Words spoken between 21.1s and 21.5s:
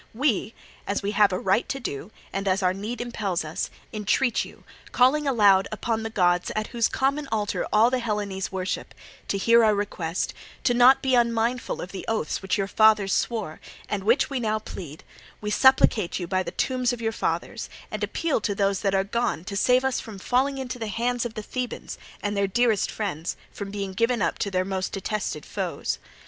of the